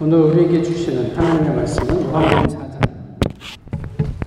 [0.00, 2.80] 오늘 우리에게 주시는 하나님의 말씀은 요한복음 4장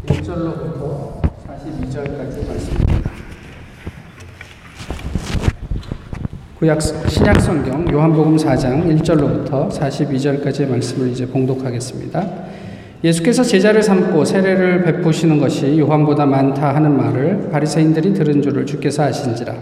[0.05, 3.11] 1절로부터 42절까지 말씀입니다.
[6.59, 12.29] 구약 신약 성경 요한복음 4장 1절로부터 42절까지의 말씀을 이제 봉독하겠습니다.
[13.05, 19.55] 예수께서 제자를 삼고 세례를 베푸시는 것이 요한보다 많다 하는 말을 바리새인들이 들은 줄을 주께서 아신지라.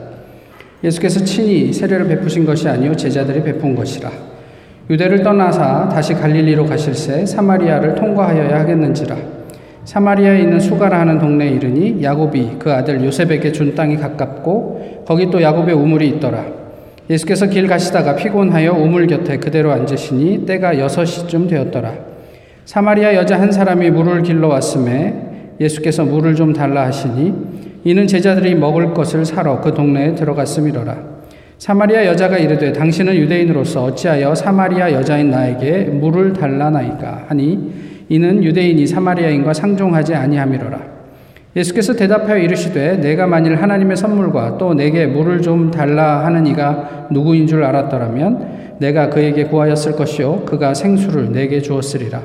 [0.84, 4.29] 예수께서 친히 세례를 베푸신 것이 아니요 제자들이 베푼 것이라.
[4.90, 9.16] 유대를 떠나사 다시 갈릴리로 가실새 사마리아를 통과하여야 하겠는지라.
[9.86, 15.42] 사마리아에 있는 수가라 하는 동네에 이르니 야곱이 그 아들 요셉에게 준 땅이 가깝고 거기 또
[15.42, 16.44] 야곱의 우물이 있더라.
[17.08, 21.94] 예수께서 길 가시다가 피곤하여 우물 곁에 그대로 앉으시니 때가 여섯 시쯤 되었더라.
[22.66, 27.34] 사마리아 여자 한 사람이 물을 길러 왔음에 예수께서 물을 좀 달라 하시니
[27.84, 31.19] 이는 제자들이 먹을 것을 사러 그 동네에 들어갔음이로라.
[31.60, 39.54] 사마리아 여자가 이르되 당신은 유대인으로서 어찌하여 사마리아 여자인 나에게 물을 달라나이까 하니 이는 유대인이 사마리아인과
[39.54, 40.80] 상종하지 아니함이로라.
[41.58, 47.46] 예수께서 대답하여 이르시되 내가 만일 하나님의 선물과 또 내게 물을 좀 달라 하는 이가 누구인
[47.46, 52.22] 줄 알았더라면 내가 그에게 구하였을 것이요 그가 생수를 내게 주었으리라.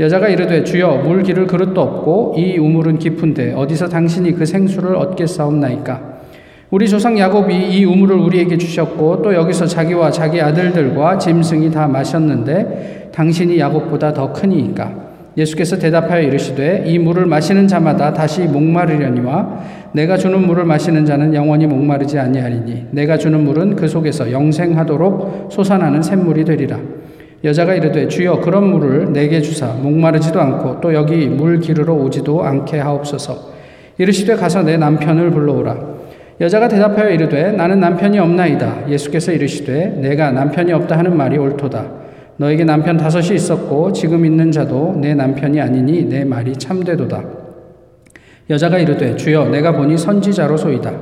[0.00, 6.15] 여자가 이르되 주여 물 기를 그릇도 없고 이 우물은 깊은데 어디서 당신이 그 생수를 얻겠사옵나이까
[6.68, 13.10] 우리 조상 야곱이 이 우물을 우리에게 주셨고 또 여기서 자기와 자기 아들들과 짐승이 다 마셨는데
[13.12, 15.06] 당신이 야곱보다 더 크니이까.
[15.36, 19.60] 예수께서 대답하여 이르시되 이 물을 마시는 자마다 다시 목마르려니와
[19.92, 26.02] 내가 주는 물을 마시는 자는 영원히 목마르지 아니하리니 내가 주는 물은 그 속에서 영생하도록 솟아나는
[26.02, 26.78] 샘물이 되리라.
[27.44, 32.80] 여자가 이르되 주여 그런 물을 내게 주사 목마르지도 않고 또 여기 물 기르러 오지도 않게
[32.80, 33.54] 하옵소서.
[33.98, 35.95] 이르시되 가서 내 남편을 불러오라
[36.38, 38.90] 여자가 대답하여 이르되 나는 남편이 없나이다.
[38.90, 41.86] 예수께서 이르시되 내가 남편이 없다 하는 말이 옳도다.
[42.36, 47.24] 너에게 남편 다섯이 있었고 지금 있는 자도 내 남편이 아니니 내 말이 참되도다.
[48.50, 50.92] 여자가 이르되 주여 내가 보니 선지자로소이다.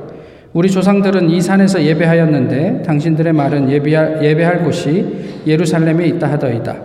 [0.53, 6.75] 우리 조상들은 이 산에서 예배하였는데 당신들의 말은 예배할, 곳이 예루살렘에 있다 하더이다.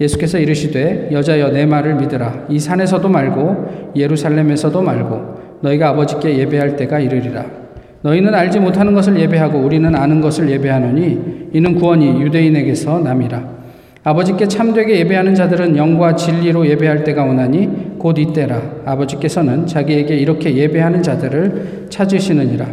[0.00, 2.46] 예수께서 이르시되 여자여 내 말을 믿으라.
[2.48, 7.57] 이 산에서도 말고 예루살렘에서도 말고 너희가 아버지께 예배할 때가 이르리라.
[8.02, 13.58] 너희는 알지 못하는 것을 예배하고 우리는 아는 것을 예배하노니 이는 구원이 유대인에게서 남이라.
[14.04, 18.62] 아버지께 참되게 예배하는 자들은 영과 진리로 예배할 때가 오나니 곧 이때라.
[18.86, 22.66] 아버지께서는 자기에게 이렇게 예배하는 자들을 찾으시느니라.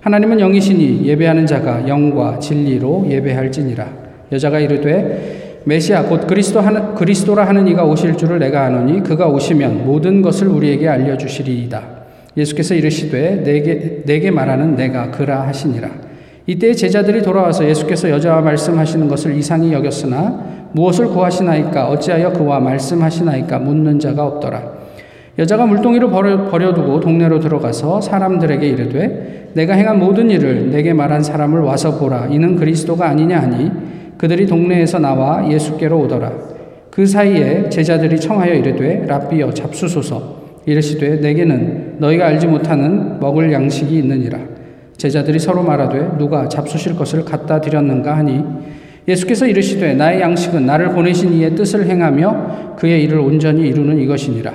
[0.00, 3.86] 하나님은 영이시니 예배하는 자가 영과 진리로 예배할지니라.
[4.32, 9.86] 여자가 이르되 메시아 곧 그리스도 하는, 그리스도라 하는 이가 오실 줄을 내가 아노니 그가 오시면
[9.86, 11.93] 모든 것을 우리에게 알려 주시리이다.
[12.36, 15.88] 예수께서 이르시되 내게 내게 말하는 내가 그라 하시니라.
[16.46, 23.98] 이때 제자들이 돌아와서 예수께서 여자와 말씀하시는 것을 이상히 여겼으나 무엇을 구하시나이까 어찌하여 그와 말씀하시나이까 묻는
[23.98, 24.84] 자가 없더라.
[25.38, 31.60] 여자가 물동이를 버려, 버려두고 동네로 들어가서 사람들에게 이르되 내가 행한 모든 일을 내게 말한 사람을
[31.60, 33.70] 와서 보라 이는 그리스도가 아니냐 하니
[34.18, 36.32] 그들이 동네에서 나와 예수께로 오더라.
[36.90, 44.38] 그 사이에 제자들이 청하여 이르되 랍비여 잡수소서 이르시되 내게는 너희가 알지 못하는 먹을 양식이 있느니라.
[44.96, 48.42] 제자들이 서로 말하되 누가 잡수실 것을 갖다 드렸는가 하니
[49.06, 54.52] 예수께서 이르시되 나의 양식은 나를 보내신 이의 뜻을 행하며 그의 일을 온전히 이루는 이것이니라.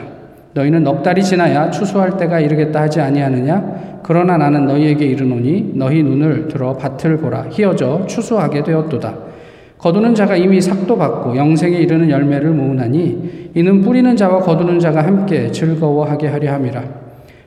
[0.53, 3.99] 너희는 넉 달이 지나야 추수할 때가 이르겠다 하지 아니하느냐?
[4.01, 7.47] 그러나 나는 너희에게 이르노니 너희 눈을 들어 밭을 보라.
[7.51, 9.28] 희어져 추수하게 되었도다.
[9.79, 15.49] 거두는 자가 이미 삭도 받고 영생에 이르는 열매를 모으나니 이는 뿌리는 자와 거두는 자가 함께
[15.51, 16.83] 즐거워하게 하려 함이라.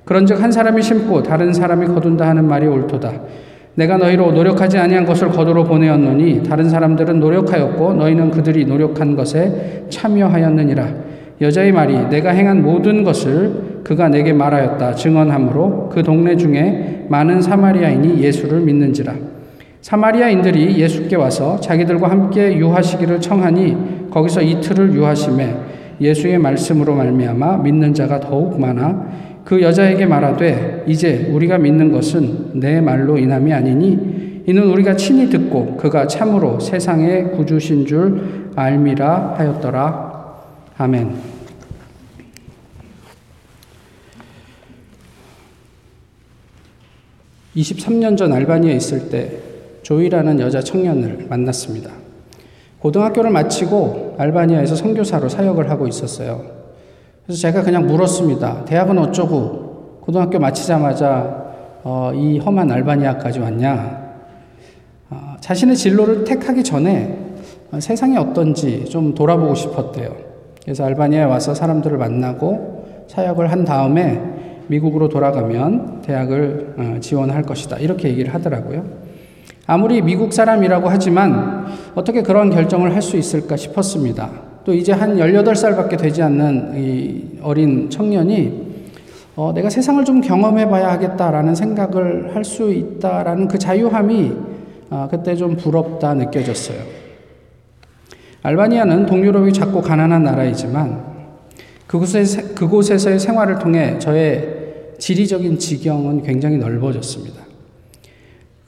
[0.04, 3.12] 그런즉 한 사람이 심고 다른 사람이 거둔다 하는 말이 옳도다.
[3.75, 10.88] 내가 너희로 노력하지 아니한 것을 거두러 보내었노니 다른 사람들은 노력하였고 너희는 그들이 노력한 것에 참여하였느니라.
[11.42, 18.22] 여자의 말이 내가 행한 모든 것을 그가 내게 말하였다 증언하므로 그 동네 중에 많은 사마리아인이
[18.22, 19.31] 예수를 믿는지라.
[19.82, 25.57] 사마리아인들이 예수께 와서 자기들과 함께 유하시기를 청하니 거기서 이틀을 유하심에
[26.01, 32.80] 예수의 말씀으로 말미암아 믿는 자가 더욱 많아 그 여자에게 말하되 이제 우리가 믿는 것은 내
[32.80, 40.12] 말로 인함이 아니니 이는 우리가 친히 듣고 그가 참으로 세상의 구주신 줄 알미라 하였더라.
[40.78, 41.33] 아멘.
[47.57, 49.52] (23년) 전 알바니아에 있을 때
[49.83, 51.91] 조이라는 여자 청년을 만났습니다.
[52.81, 56.43] 고등학교를 마치고 알바니아에서 선교사로 사역을 하고 있었어요.
[57.25, 58.65] 그래서 제가 그냥 물었습니다.
[58.65, 61.43] 대학은 어쩌고 고등학교 마치자마자
[61.84, 64.03] 어, 이 험한 알바니아까지 왔냐?
[65.11, 67.19] 어, 자신의 진로를 택하기 전에
[67.79, 70.15] 세상이 어떤지 좀 돌아보고 싶었대요.
[70.63, 74.21] 그래서 알바니아에 와서 사람들을 만나고 사역을 한 다음에
[74.67, 77.79] 미국으로 돌아가면 대학을 어, 지원할 것이다.
[77.79, 79.02] 이렇게 얘기를 하더라고요.
[79.66, 84.30] 아무리 미국 사람이라고 하지만 어떻게 그런 결정을 할 수 있을까 싶었습니다.
[84.64, 88.72] 또 이제 한 18살밖에 되지 않는 이 어린 청년이
[89.34, 94.32] 어, 내가 세상을 좀 경험해 봐야 하겠다라는 생각을 할 수 있다라는 그 자유함이
[94.91, 96.78] 어, 그때 좀 부럽다 느껴졌어요.
[98.42, 101.12] 알바니아는 동유럽이 작고 가난한 나라이지만
[101.86, 102.24] 그곳에,
[102.54, 107.41] 그곳에서의 생활을 통해 저의 지리적인 지경은 굉장히 넓어졌습니다.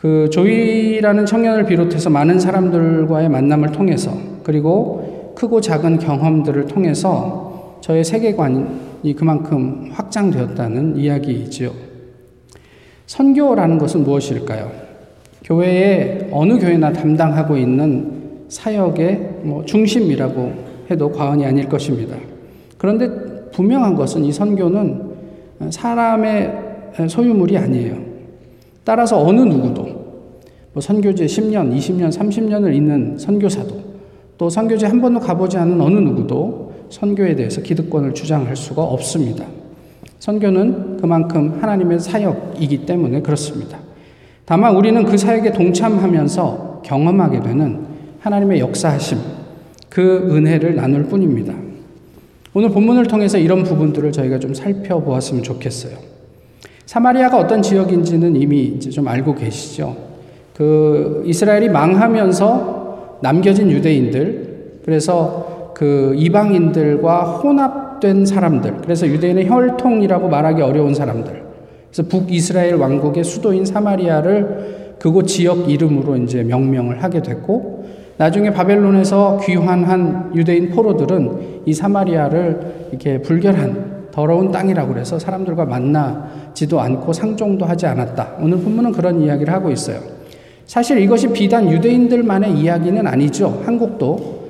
[0.05, 4.13] 그 조이라는 청년을 비롯해서 많은 사람들과의 만남을 통해서
[4.43, 11.71] 그리고 크고 작은 경험들을 통해서 저의 세계관이 그만큼 확장되었다는 이야기이지요.
[13.07, 14.71] 선교라는 것은 무엇일까요?
[15.43, 20.53] 교회에 어느 교회나 담당하고 있는 사역의 뭐 중심이라고
[20.91, 22.15] 해도 과언이 아닐 것입니다.
[22.77, 23.09] 그런데
[23.53, 26.53] 분명한 것은 이 선교는 사람의
[27.09, 28.13] 소유물이 아니에요.
[28.85, 29.94] 따라서 어느 누구도
[30.75, 33.81] 뭐 선교제 10년, 20년, 30년을 있는 선교사도
[34.37, 39.47] 또 선교제 한 번도 가보지 않은 어느 누구도 선교에 대해서 기득권을 주장할 수가 없습니다.
[40.19, 43.79] 선교는 그만큼 하나님의 사역이기 때문에 그렇습니다.
[44.45, 47.87] 다만 우리는 그 사역에 동참하면서 경험하게 되는
[48.19, 49.19] 하나님의 역사하심,
[49.89, 51.55] 그 은혜를 나눌 뿐입니다.
[52.53, 55.97] 오늘 본문을 통해서 이런 부분들을 저희가 좀 살펴보았으면 좋겠어요.
[56.87, 60.14] 사마리아가 어떤 지역인지는 이미 이제 좀 알고 계시죠.
[60.55, 70.95] 그 이스라엘이 망하면서 남겨진 유대인들, 그래서 그 이방인들과 혼합된 사람들, 그래서 유대인의 혈통이라고 말하기 어려운
[70.95, 71.43] 사람들,
[71.91, 77.85] 그래서 북이스라엘 왕국의 수도인 사마리아를 그곳 지역 이름으로 이제 명명을 하게 됐고,
[78.17, 87.13] 나중에 바벨론에서 귀환한 유대인 포로들은 이 사마리아를 이렇게 불결한 더러운 땅이라고 그래서 사람들과 만나지도 않고
[87.13, 88.35] 상종도 하지 않았다.
[88.41, 90.14] 오늘 본문은 그런 이야기를 하고 있어요.
[90.67, 93.63] 사실 이것이 비단 유대인들만의 이야기는 아니죠.
[93.65, 94.45] 한국도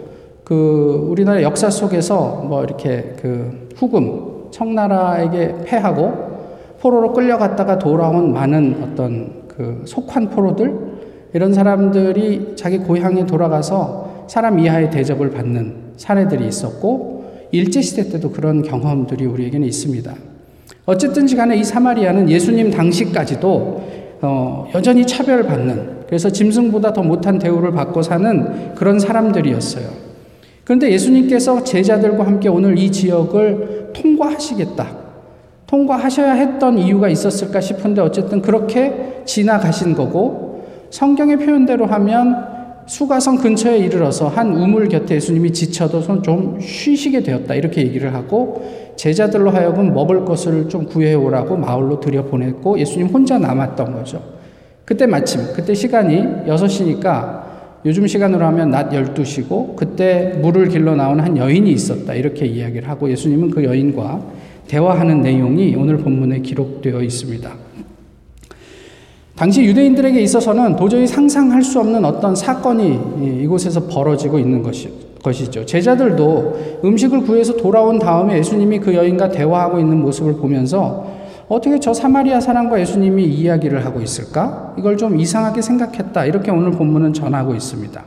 [0.45, 6.35] 그 우리나라 역사 속에서 뭐 이렇게 그 후금 청나라에게 패하고
[6.81, 10.95] 포로로 끌려갔다가 돌아온 많은 어떤 그 속한 포로들
[11.33, 19.27] 이런 사람들이 자기 고향에 돌아가서 사람 이하의 대접을 받는 사례들이 있었고 일제시대 때도 그런 경험들이
[19.27, 20.15] 우리에게는 있습니다.
[20.87, 28.03] 어쨌든지 간에 이 사마리아는 예수님 당시까지도 어, 여전히 차별받는 그래서 짐승보다 더 못한 대우를 받고
[28.03, 29.87] 사는 그런 사람들이었어요.
[30.65, 35.05] 그런데 예수님께서 제자들과 함께 오늘 이 지역을 통과하시겠다.
[35.67, 42.54] 통과하셔야 했던 이유가 있었을까 싶은데 어쨌든 그렇게 지나가신 거고 성경의 표현대로 하면
[42.87, 47.55] 수가성 근처에 이르러서 한 우물 곁에 예수님이 지쳐도 좀 쉬시게 되었다.
[47.55, 54.23] 이렇게 얘기를 하고 제자들로 하여금 먹을 것을 좀 구해오라고 마을로 들여보냈고 예수님 혼자 남았던 거죠.
[54.85, 57.45] 그때 마침, 그때 시간이 6시니까
[57.87, 62.15] 요즘 시간으로 하면 낮 12시고 그때 물을 길러 나온 한 여인이 있었다.
[62.15, 64.23] 이렇게 이야기를 하고 예수님은 그 여인과
[64.69, 67.74] 대화하는 내용이 오늘 본문에 기록되어 있습니다.
[69.37, 74.89] 당시 유대인들에게 있어서는 도저히 상상할 수 없는 어떤 사건이 이곳에서 벌어지고 있는 것이,
[75.25, 75.67] 것이죠.
[75.67, 81.13] 제자들도 음식을 구해서 돌아온 다음에 예수님이 그 여인과 대화하고 있는 모습을 보면서
[81.49, 84.73] 어떻게 저 사마리아 사람과 예수님이 이야기를 하고 있을까?
[84.79, 86.25] 이걸 좀 이상하게 생각했다.
[86.27, 88.05] 이렇게 오늘 본문은 전하고 있습니다.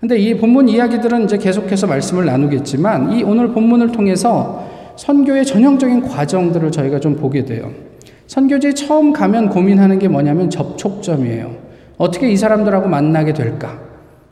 [0.00, 6.72] 근데 이 본문 이야기들은 이제 계속해서 말씀을 나누겠지만 이 오늘 본문을 통해서 선교의 전형적인 과정들을
[6.72, 7.70] 저희가 좀 보게 돼요.
[8.30, 11.50] 선교지에 처음 가면 고민하는 게 뭐냐면 접촉점이에요.
[11.98, 13.76] 어떻게 이 사람들하고 만나게 될까?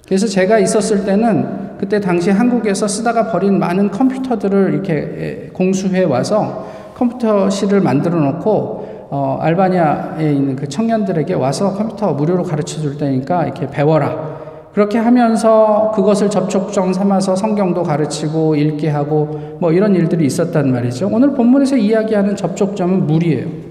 [0.06, 7.80] 그래서 제가 있었을 때는 그때 당시 한국에서 쓰다가 버린 많은 컴퓨터들을 이렇게 공수해 와서 컴퓨터실을
[7.80, 14.38] 만들어 놓고 어, 알바니아에 있는 그 청년들에게 와서 컴퓨터 무료로 가르쳐 줄 테니까 이렇게 배워라.
[14.74, 21.10] 그렇게 하면서 그것을 접촉점 삼아서 성경도 가르치고 읽게 하고 뭐 이런 일들이 있었단 말이죠.
[21.10, 23.67] 오늘 본문에서 이야기하는 접촉점은 물이에요.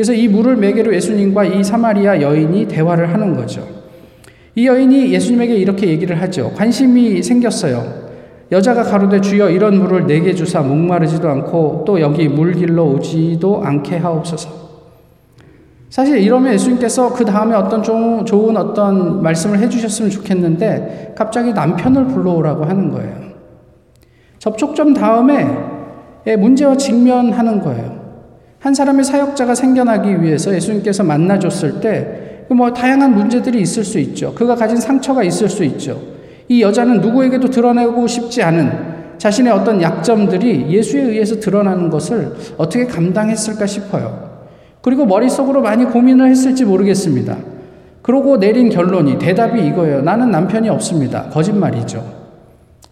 [0.00, 3.68] 그래서 이 물을 매개로 예수님과 이 사마리아 여인이 대화를 하는 거죠.
[4.54, 6.52] 이 여인이 예수님에게 이렇게 얘기를 하죠.
[6.56, 7.84] 관심이 생겼어요.
[8.50, 13.98] 여자가 가로되 주여 이런 물을 내게 주사 목마르지도 않고 또 여기 물 길러 오지도 않게
[13.98, 14.48] 하옵소서.
[15.90, 22.64] 사실 이러면 예수님께서 그 다음에 어떤 좀 좋은 어떤 말씀을 해주셨으면 좋겠는데 갑자기 남편을 불러오라고
[22.64, 23.16] 하는 거예요.
[24.38, 25.46] 접촉점 다음에
[26.38, 27.99] 문제와 직면하는 거예요.
[28.60, 34.34] 한 사람의 사역자가 생겨나기 위해서 예수님께서 만나줬을 때, 뭐 다양한 문제들이 있을 수 있죠.
[34.34, 36.00] 그가 가진 상처가 있을 수 있죠.
[36.46, 43.66] 이 여자는 누구에게도 드러내고 싶지 않은 자신의 어떤 약점들이 예수에 의해서 드러나는 것을 어떻게 감당했을까
[43.66, 44.28] 싶어요.
[44.82, 47.38] 그리고 머릿속으로 많이 고민을 했을지 모르겠습니다.
[48.02, 50.02] 그러고 내린 결론이 대답이 이거예요.
[50.02, 51.28] 나는 남편이 없습니다.
[51.30, 52.04] 거짓말이죠.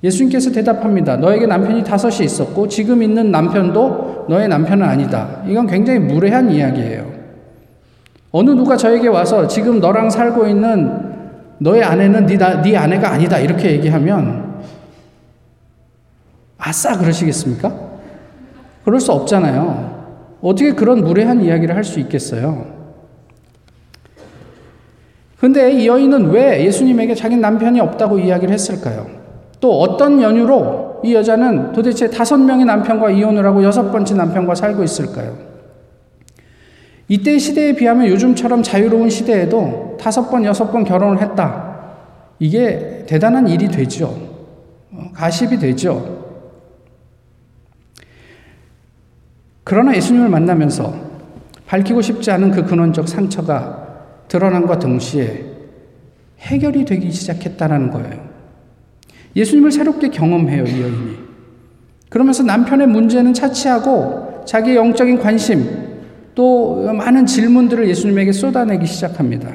[0.04, 1.16] 예수님께서 대답합니다.
[1.16, 5.42] 너에게 남편이 다섯이 있었고 지금 있는 남편도 너의 남편은 아니다.
[5.46, 7.10] 이건 굉장히 무례한 이야기예요.
[8.30, 11.08] 어느 누가 저에게 와서 지금 너랑 살고 있는
[11.58, 13.38] 너의 아내는 네, 네 아내가 아니다.
[13.38, 14.62] 이렇게 얘기하면
[16.58, 17.72] 아싸 그러시겠습니까?
[18.84, 20.38] 그럴 수 없잖아요.
[20.40, 22.78] 어떻게 그런 무례한 이야기를 할 수 있겠어요?
[25.40, 29.06] 근데 이 여인은 왜 예수님에게 자기 남편이 없다고 이야기를 했을까요?
[29.60, 34.82] 또 어떤 연유로 이 여자는 도대체 다섯 명의 남편과 이혼을 하고 여섯 번째 남편과 살고
[34.82, 35.36] 있을까요?
[37.08, 41.68] 이때 시대에 비하면 요즘처럼 자유로운 시대에도 다섯 번, 여섯 번 결혼을 했다.
[42.38, 44.06] 이게 대단한 일이 되죠.
[44.92, 46.18] 어, 가십이 되죠.
[49.64, 50.94] 그러나 예수님을 만나면서
[51.66, 53.86] 밝히고 싶지 않은 그 근원적 상처가
[54.28, 55.44] 드러난과 동시에
[56.40, 58.27] 해결이 되기 시작했다는 거예요.
[59.38, 61.16] 예수님을 새롭게 경험해요, 이 여인이.
[62.10, 65.64] 그러면서 남편의 문제는 차치하고 자기의 영적인 관심,
[66.34, 69.52] 또 많은 질문들을 예수님에게 쏟아내기 시작합니다.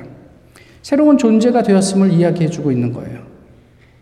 [0.81, 3.19] 새로운 존재가 되었음을 이야기해 주고 있는 거예요.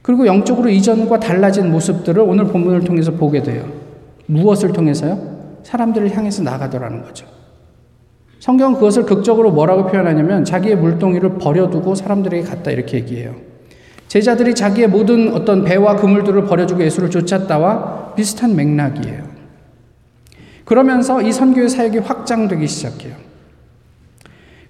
[0.02, 3.66] 그리고 영적으로 이전과 달라진 모습들을 오늘 본문을 통해서 보게 돼요.
[4.28, 5.60] 무엇을 통해서요?
[5.64, 7.26] 사람들을 향해서 나가더라는 거죠.
[8.40, 13.51] 성경은 그것을 극적으로 뭐라고 표현하냐면 자기의 물동이를 버려두고 사람들에게 갔다 이렇게 얘기해요.
[14.12, 19.24] 제자들이 자기의 모든 어떤 배와 그물들을 버려주고 예수를 쫓았다와 비슷한 맥락이에요.
[20.66, 23.16] 그러면서 이 선교의 사역이 확장되기 시작해요.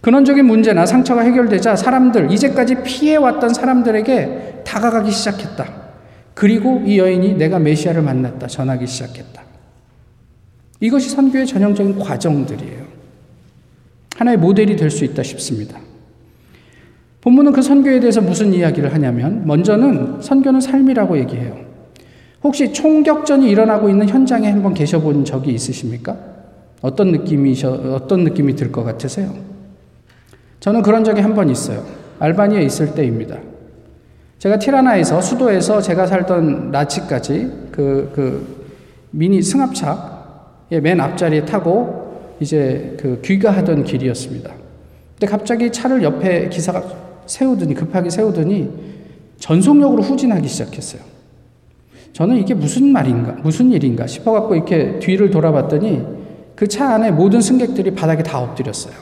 [0.02, 5.74] 근원적인 문제나 상처가 해결되자 사람들, 이제까지 피해왔던 사람들에게 다가가기 시작했다.
[6.36, 8.46] 그리고 이 여인이 내가 메시아를 만났다.
[8.46, 9.42] 전하기 시작했다.
[10.82, 12.86] 이것이 선교의 전형적인 과정들이에요.
[14.18, 15.80] 하나의 모델이 될 수 있다 싶습니다.
[17.22, 21.56] 본문은 그 선교에 대해서 무슨 이야기를 하냐면 먼저는 선교는 삶이라고 얘기해요.
[22.44, 26.18] 혹시 총격전이 일어나고 있는 현장에 한번 계셔본 적이 있으십니까?
[26.82, 29.32] 어떤 느낌이 어떤 느낌이 들 것 같으세요?
[30.60, 31.84] 저는 그런 적이 한 번 있어요.
[32.20, 33.38] 알바니아에 있을 때입니다.
[34.40, 38.66] 제가 티라나에서 수도에서 제가 살던 라치까지 그, 그
[39.12, 44.52] 미니 승합차의 맨 앞자리에 타고 이제 그 귀가하던 길이었습니다.
[45.20, 46.82] 근데 갑자기 차를 옆에 기사가
[47.26, 48.70] 세우더니 급하게 세우더니
[49.40, 51.02] 전속력으로 후진하기 시작했어요.
[52.14, 56.22] 저는 이게 무슨 말인가, 무슨 일인가 싶어갖고 이렇게 뒤를 돌아봤더니
[56.56, 58.94] 그 차 안에 모든 승객들이 바닥에 다 엎드렸어요.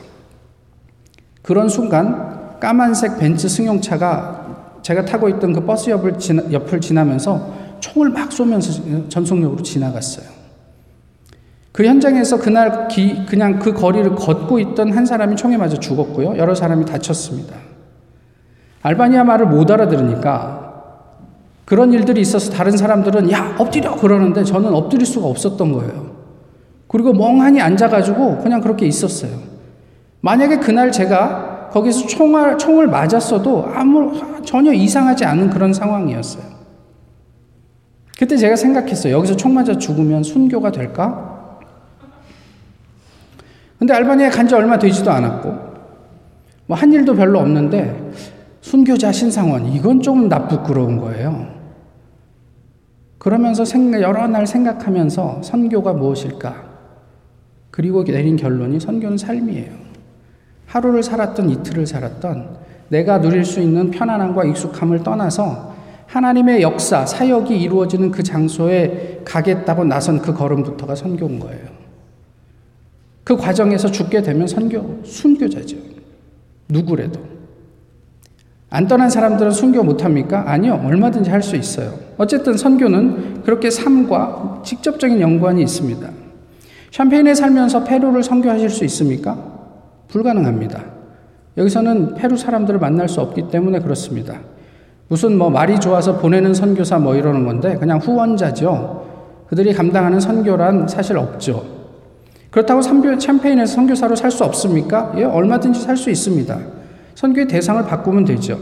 [1.42, 8.10] 그런 순간 까만색 벤츠 승용차가 제가 타고 있던 그 버스 옆을, 지나, 옆을 지나면서 총을
[8.10, 10.26] 막 쏘면서 전속력으로 지나갔어요.
[11.72, 16.36] 그 현장에서 그날 기, 그냥 그 거리를 걷고 있던 한 사람이 총에 맞아 죽었고요.
[16.36, 17.56] 여러 사람이 다쳤습니다.
[18.82, 20.58] 알바니아 말을 못 알아들으니까
[21.64, 26.10] 그런 일들이 있어서 다른 사람들은 야 엎드려 그러는데 저는 엎드릴 수가 없었던 거예요.
[26.88, 29.30] 그리고 멍하니 앉아가지고 그냥 그렇게 있었어요.
[30.22, 36.42] 만약에 그날 제가 거기서 총알, 총을 맞았어도 아무 전혀 이상하지 않은 그런 상황이었어요.
[38.18, 39.14] 그때 제가 생각했어요.
[39.16, 41.58] 여기서 총 맞아 죽으면 순교가 될까?
[43.78, 45.54] 근데 알바니아에 간 지 얼마 되지도 않았고,
[46.66, 48.10] 뭐 한 일도 별로 없는데,
[48.60, 51.60] 순교자 신상원, 이건 좀 나쁘끄러운 거예요.
[53.18, 53.64] 그러면서
[54.00, 56.70] 여러 날 생각하면서 선교가 무엇일까?
[57.70, 59.72] 그리고 내린 결론이 선교는 삶이에요.
[60.66, 65.74] 하루를 살았던 이틀을 살았던 내가 누릴 수 있는 편안함과 익숙함을 떠나서
[66.06, 71.68] 하나님의 역사, 사역이 이루어지는 그 장소에 가겠다고 나선 그 걸음부터가 선교인 거예요.
[73.22, 75.76] 그 과정에서 죽게 되면 선교, 순교자죠.
[76.68, 77.39] 누구래도.
[78.70, 80.44] 안 떠난 사람들은 순교 못합니까?
[80.46, 80.80] 아니요.
[80.84, 81.92] 얼마든지 할 수 있어요.
[82.18, 86.08] 어쨌든 선교는 그렇게 삶과 직접적인 연관이 있습니다.
[86.92, 89.36] 샴페인에 살면서 페루를 선교하실 수 있습니까?
[90.08, 90.84] 불가능합니다.
[91.56, 94.38] 여기서는 페루 사람들을 만날 수 없기 때문에 그렇습니다.
[95.08, 99.08] 무슨 뭐 말이 좋아서 보내는 선교사 뭐 이러는 건데 그냥 후원자죠.
[99.48, 101.64] 그들이 감당하는 선교란 사실 없죠.
[102.50, 105.12] 그렇다고 샴페인에서 선교사로 살 수 없습니까?
[105.16, 106.56] 예, 얼마든지 살 수 있습니다.
[107.20, 108.58] 선교의 대상을 바꾸면 되죠.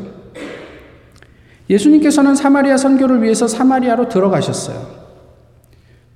[1.71, 4.99] 예수님께서는 사마리아 선교를 위해서 사마리아로 들어가셨어요.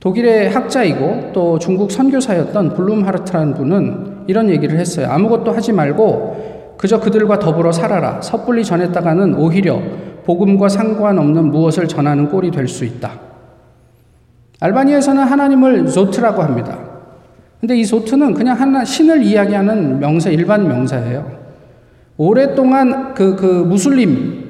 [0.01, 5.07] 독일의 학자이고 또 중국 선교사였던 블룸하르트라는 분은 이런 얘기를 했어요.
[5.11, 8.21] 아무것도 하지 말고 그저 그들과 더불어 살아라.
[8.21, 9.81] 섣불리 전했다가는 오히려
[10.25, 13.21] 복음과 상관없는 무엇을 전하는 꼴이 될 수 있다.
[14.59, 16.77] 알바니아에서는 하나님을 조트라고 합니다.
[17.61, 21.42] 근데 이 조트는 그냥 하나 신을 이야기하는 명사 일반 명사예요.
[22.17, 24.43] 오랫동안 그, 그 무슬림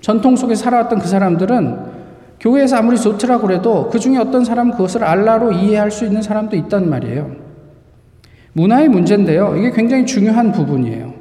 [0.00, 2.00] 전통 속에 살아왔던 그 사람들은
[2.40, 6.88] 교회에서 아무리 좋더라고 그래도 그 중에 어떤 사람은 그것을 알라로 이해할 수 있는 사람도 있단
[6.88, 7.30] 말이에요.
[8.54, 9.56] 문화의 문제인데요.
[9.56, 11.12] 이게 굉장히 중요한 부분이에요.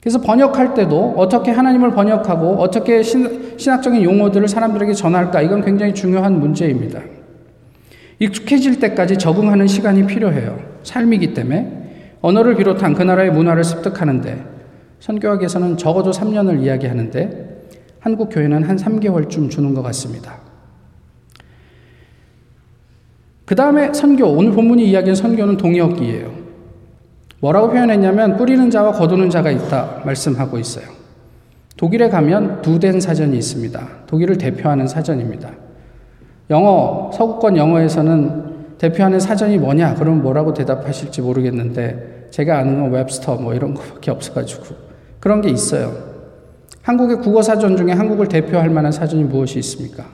[0.00, 6.38] 그래서 번역할 때도 어떻게 하나님을 번역하고 어떻게 신, 신학적인 용어들을 사람들에게 전할까 이건 굉장히 중요한
[6.38, 7.00] 문제입니다.
[8.18, 10.58] 익숙해질 때까지 적응하는 시간이 필요해요.
[10.82, 14.55] 삶이기 때문에 언어를 비롯한 그 나라의 문화를 습득하는데
[15.00, 17.68] 선교학에서는 적어도 3년을 이야기하는데
[18.00, 20.38] 한국 교회는 한 3개월쯤 주는 것 같습니다.
[23.44, 26.46] 그 다음에 선교, 오늘 본문이 이야기한 선교는 동역이에요.
[27.40, 30.86] 뭐라고 표현했냐면 뿌리는 자와 거두는 자가 있다 말씀하고 있어요.
[31.76, 33.88] 독일에 가면 두덴 사전이 있습니다.
[34.06, 35.52] 독일을 대표하는 사전입니다.
[36.50, 39.94] 영어, 서구권 영어에서는 대표하는 사전이 뭐냐?
[39.94, 44.85] 그러면 뭐라고 대답하실지 모르겠는데 제가 아는 건 웹스터 뭐 이런 거밖에 없어가지고
[45.26, 45.92] 그런 게 있어요.
[46.82, 50.04] 한국의 국어 사전 중에 한국을 대표할 만한 사전이 무엇이 있습니까?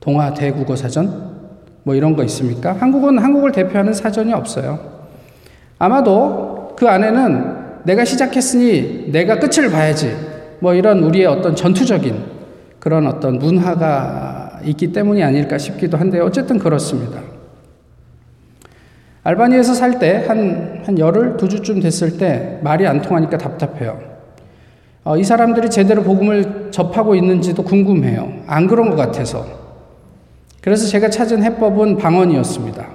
[0.00, 1.36] 동아 대국어 사전?
[1.84, 2.72] 뭐 이런 거 있습니까?
[2.72, 4.80] 한국은 한국을 대표하는 사전이 없어요.
[5.78, 10.16] 아마도 그 안에는 내가 시작했으니 내가 끝을 봐야지.
[10.58, 12.20] 뭐 이런 우리의 어떤 전투적인
[12.80, 17.20] 그런 어떤 문화가 있기 때문이 아닐까 싶기도 한데 어쨌든 그렇습니다.
[19.22, 24.13] 알바니에서 살 때 한, 한 열흘, 두 주쯤 됐을 때 말이 안 통하니까 답답해요.
[25.04, 28.32] 어, 이 사람들이 제대로 복음을 접하고 있는지도 궁금해요.
[28.46, 29.44] 안 그런 것 같아서.
[30.62, 32.86] 그래서 제가 찾은 해법은 방언이었습니다.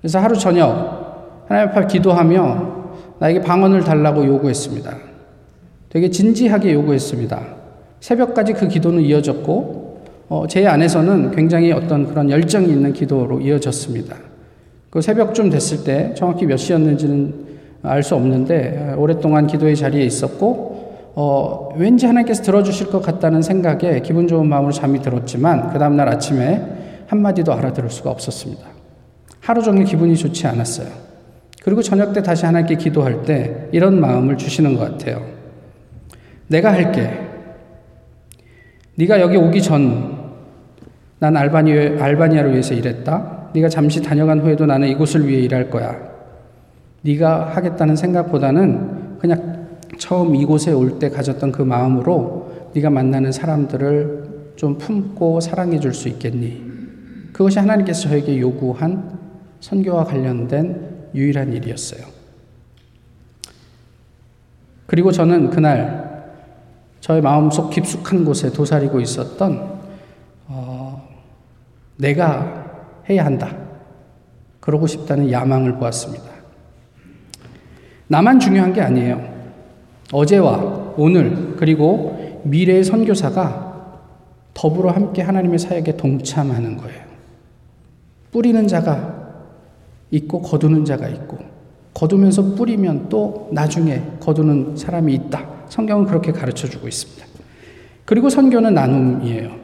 [0.00, 2.82] 그래서 하루 저녁 하나님 앞에 기도하며
[3.20, 4.96] 나에게 방언을 달라고 요구했습니다.
[5.90, 7.40] 되게 진지하게 요구했습니다.
[8.00, 14.16] 새벽까지 그 기도는 이어졌고 어, 제 안에서는 굉장히 어떤 그런 열정이 있는 기도로 이어졌습니다.
[14.90, 17.52] 그 새벽쯤 됐을 때 정확히 몇 시였는지는
[17.84, 20.71] 알 수 없는데 오랫동안 기도의 자리에 있었고
[21.14, 27.04] 어, 왠지 하나님께서 들어주실 것 같다는 생각에 기분 좋은 마음으로 잠이 들었지만 그 다음날 아침에
[27.06, 28.64] 한마디도 알아들을 수가 없었습니다.
[29.40, 30.88] 하루 종일 기분이 좋지 않았어요.
[31.62, 35.24] 그리고 저녁 때 다시 하나님께 기도할 때 이런 마음을 주시는 것 같아요.
[36.48, 37.10] 내가 할게.
[38.96, 40.22] 네가 여기 오기 전
[41.22, 43.50] 난 알바니, 알바니아를 위해서 일했다.
[43.54, 45.96] 네가 잠시 다녀간 후에도 나는 이곳을 위해 일할 거야.
[47.02, 49.61] 네가 하겠다는 생각보다는 그냥
[49.98, 56.08] 처음 이곳에 올 때 가졌던 그 마음으로 네가 만나는 사람들을 좀 품고 사랑해 줄 수
[56.08, 56.70] 있겠니?
[57.32, 59.18] 그것이 하나님께서 저에게 요구한
[59.60, 62.06] 선교와 관련된 유일한 일이었어요.
[64.86, 66.02] 그리고 저는 그날
[67.00, 69.80] 저의 마음속 깊숙한 곳에 도사리고 있었던
[70.48, 71.08] 어,
[71.96, 73.56] 내가 해야 한다.
[74.60, 76.24] 그러고 싶다는 야망을 보았습니다.
[78.08, 79.31] 나만 중요한 게 아니에요.
[80.12, 83.72] 어제와 오늘 그리고 미래의 선교사가
[84.54, 87.00] 더불어 함께 하나님의 사역에 동참하는 거예요.
[88.30, 89.22] 뿌리는 자가
[90.10, 91.38] 있고 거두는 자가 있고
[91.94, 95.46] 거두면서 뿌리면 또 나중에 거두는 사람이 있다.
[95.68, 97.26] 성경은 그렇게 가르쳐 주고 있습니다.
[98.04, 99.62] 그리고 선교는 나눔이에요.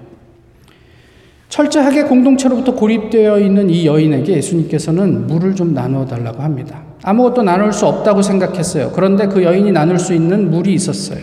[1.48, 6.82] 철저하게 공동체로부터 고립되어 있는 이 여인에게 예수님께서는 물을 좀 나누어 달라고 합니다.
[7.02, 8.92] 아무것도 나눌 수 없다고 생각했어요.
[8.92, 11.20] 그런데 그 여인이 나눌 수 있는 물이 있었어요.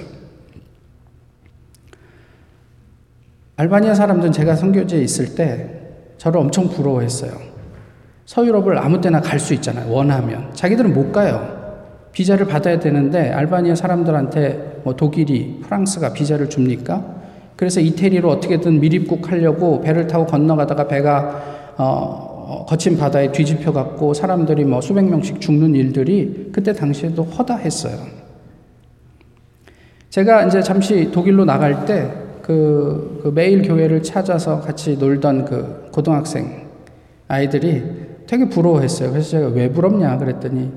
[3.58, 5.70] 알바니아 사람들은 제가 선교지에 있을 때
[6.18, 7.32] 저를 엄청 부러워했어요.
[8.26, 9.92] 서유럽을 아무 때나 갈 수 있잖아요.
[9.92, 10.50] 원하면.
[10.54, 11.56] 자기들은 못 가요.
[12.12, 17.04] 비자를 받아야 되는데 알바니아 사람들한테 뭐 독일이 프랑스가 비자를 줍니까?
[17.56, 22.25] 그래서 이태리로 어떻게든 밀입국 하려고 배를 타고 건너가다가 배가 어,
[22.68, 27.98] 거친 바다에 뒤집혀 갖고 사람들이 뭐 수백 명씩 죽는 일들이 그때 당시에도 허다했어요.
[30.10, 36.68] 제가 이제 잠시 독일로 나갈 때 그, 그 매일 교회를 찾아서 같이 놀던 그 고등학생
[37.28, 37.84] 아이들이
[38.28, 39.12] 되게 부러워했어요.
[39.12, 40.72] 그래서 제가 왜 부럽냐 그랬더니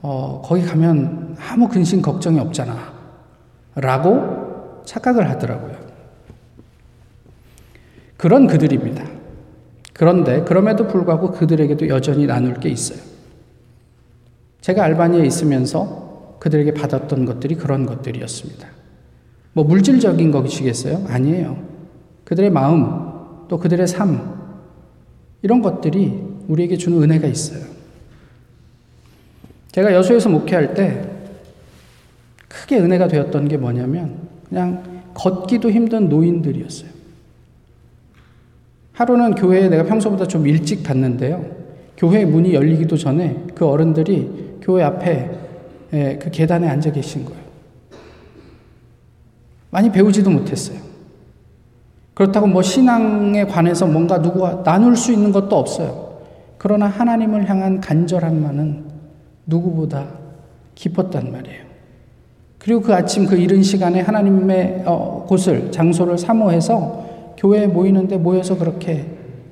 [0.00, 2.92] 어, 거기 가면 아무 근심 걱정이 없잖아.
[3.74, 5.74] 라고 착각을 하더라고요.
[8.16, 9.21] 그런 그들입니다.
[9.92, 12.98] 그런데 그럼에도 불구하고 그들에게도 여전히 나눌 게 있어요.
[14.60, 18.68] 제가 알바니아에 있으면서 그들에게 받았던 것들이 그런 것들이었습니다.
[19.52, 21.04] 뭐 물질적인 것이겠어요?
[21.08, 21.62] 아니에요.
[22.24, 24.40] 그들의 마음, 또 그들의 삶,
[25.42, 27.64] 이런 것들이 우리에게 주는 은혜가 있어요.
[29.72, 31.08] 제가 여수에서 목회할 때
[32.48, 36.90] 크게 은혜가 되었던 게 뭐냐면 그냥 걷기도 힘든 노인들이었어요.
[39.02, 41.44] 하루는 교회에 내가 평소보다 좀 일찍 갔는데요.
[41.96, 45.30] 교회 문이 열리기도 전에 그 어른들이 교회 앞에
[45.92, 47.42] 예, 그 계단에 앉아 계신 거예요.
[49.70, 50.78] 많이 배우지도 못했어요.
[52.14, 56.12] 그렇다고 뭐 신앙에 관해서 뭔가 누구와 나눌 수 있는 것도 없어요.
[56.56, 58.84] 그러나 하나님을 향한 간절함만은
[59.46, 60.06] 누구보다
[60.76, 61.62] 깊었단 말이에요.
[62.58, 69.06] 그리고 그 아침 그 이른 시간에 하나님의 어, 곳을 장소를 사모해서 교회에 모이는데 모여서 그렇게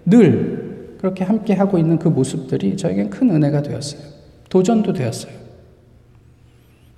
[0.05, 4.03] 늘 그렇게 함께 하고 있는 그 모습들이 저에겐 큰 은혜가 되었어요.
[4.49, 5.33] 도전도 되었어요.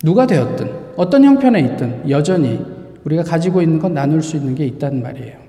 [0.03, 2.61] 누가 되었든 어떤 형편에 있든 여전히
[3.05, 5.43] 우리가 가지고 있는 건 나눌 수 있는 게 있단 말이에요.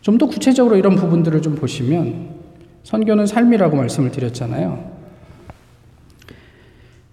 [0.00, 2.36] 좀 더 구체적으로 이런 부분들을 좀 보시면
[2.84, 4.92] 선교는 삶이라고 말씀을 드렸잖아요.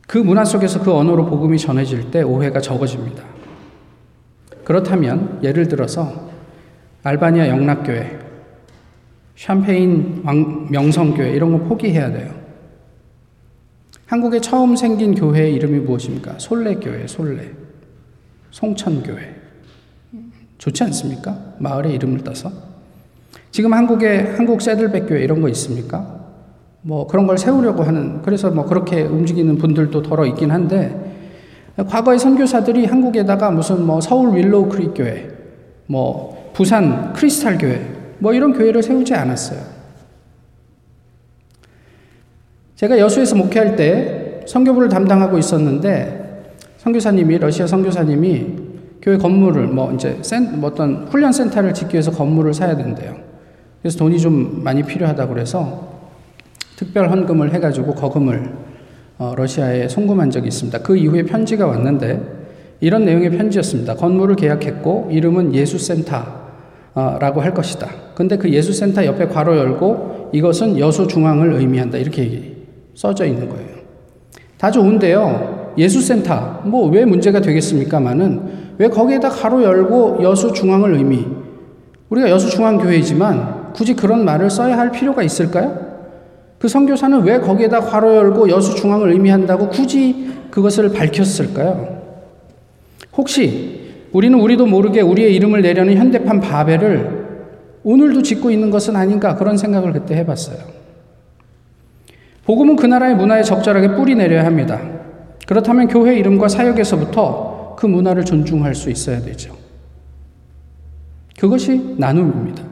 [0.07, 3.23] 그 문화 속에서 그 언어로 복음이 전해질 때 오해가 적어집니다.
[4.63, 6.29] 그렇다면 예를 들어서
[7.03, 8.19] 알바니아 영락교회,
[9.35, 10.23] 샴페인
[10.69, 12.33] 명성교회 이런 거 포기해야 돼요.
[14.05, 16.35] 한국에 처음 생긴 교회의 이름이 무엇입니까?
[16.37, 17.51] 솔레교회, 솔레.
[18.51, 19.35] 송천교회.
[20.59, 21.55] 좋지 않습니까?
[21.57, 22.51] 마을의 이름을 따서.
[23.51, 26.23] 지금 한국에 한국 새들백교회 이런 거 있습니까?
[26.83, 31.11] 뭐 그런 걸 세우려고 하는 그래서 뭐 그렇게 움직이는 분들도 더러 있긴 한데
[31.75, 35.29] 과거의 선교사들이 한국에다가 무슨 뭐 서울 윌로우 크릭 교회,
[35.87, 37.81] 뭐 부산 크리스탈 교회,
[38.19, 39.59] 뭐 이런 교회를 세우지 않았어요.
[42.75, 46.43] 제가 여수에서 목회할 때 선교부를 담당하고 있었는데
[46.77, 48.63] 선교사님이 러시아 선교사님이
[49.01, 53.15] 교회 건물을 뭐 이제 센, 뭐 어떤 훈련 센터를 짓기 위해서 건물을 사야 된대요.
[53.81, 55.93] 그래서 돈이 좀 많이 필요하다고 그래서
[56.75, 58.53] 특별 헌금을 해가지고 거금을
[59.17, 60.79] 어, 러시아에 송금한 적이 있습니다.
[60.79, 62.21] 그 이후에 편지가 왔는데
[62.81, 63.95] 이런 내용의 편지였습니다.
[63.95, 66.42] 건물을 계약했고 이름은 예수센터
[66.95, 67.89] 라고 할 것이다.
[68.15, 71.97] 근데 그 예수센터 옆에 괄호 열고 이것은 여수 중앙을 의미한다.
[71.97, 72.53] 이렇게
[72.93, 73.67] 써져 있는 거예요.
[74.57, 75.73] 다 좋은데요.
[75.77, 81.25] 예수센터 뭐 왜 문제가 되겠습니까만은 왜 거기에다 가로 열고 여수 중앙을 의미
[82.09, 85.75] 우리가 여수 중앙교회이지만 굳이 그런 말을 써야 할 필요가 있을까요?
[86.59, 92.01] 그 선교사는 왜 거기에다 괄호 열고 여수 중앙을 의미한다고 굳이 그것을 밝혔을까요?
[93.17, 93.82] 혹시
[94.13, 97.23] 우리는 우리도 모르게 우리의 이름을 내려는 현대판 바벨을
[97.83, 100.57] 오늘도 짓고 있는 것은 아닌가 그런 생각을 그때 해봤어요.
[102.45, 104.79] 복음은 그 나라의 문화에 적절하게 뿌리 내려야 합니다.
[105.47, 109.55] 그렇다면 교회 이름과 사역에서부터 그 문화를 존중할 수 있어야 되죠.
[111.39, 112.63] 그것이 나눔입니다.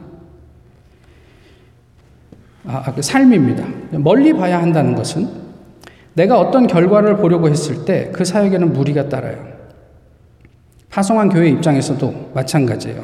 [2.64, 3.66] 아, 아, 그 삶입니다.
[3.98, 5.28] 멀리 봐야 한다는 것은
[6.14, 9.51] 내가 어떤 결과를 보려고 했을 때 그 사역에는 무리가 따라요.
[10.92, 13.02] 파송한 교회 입장에서도 마찬가지예요.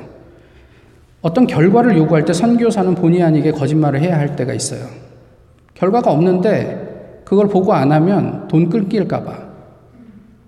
[1.22, 4.83] 어떤 결과를 요구할 때 선교사는 본의 아니게 거짓말을 해야 할 때가 있어요.
[5.72, 9.48] 결과가 없는데 그걸 보고 안 하면 돈 끌길까봐.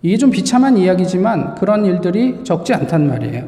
[0.02, 3.44] 이게 좀 비참한 이야기지만 그런 일들이 적지 않단 말이에요.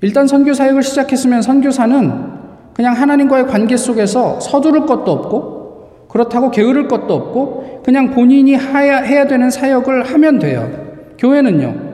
[0.00, 2.40] 일단 선교 사역을 시작했으면 선교사는
[2.72, 9.50] 그냥 하나님과의 관계 속에서 서두를 것도 없고 그렇다고 게으를 것도 없고 그냥 본인이 해야 되는
[9.50, 10.70] 사역을 하면 돼요.
[11.18, 11.89] 교회는요.